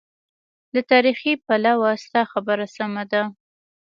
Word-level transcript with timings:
له 0.73 0.81
تاریخي 0.91 1.31
پلوه 1.45 1.91
ستا 2.03 2.21
خبره 2.31 2.65
سمه 2.75 3.03
ده. 3.11 3.21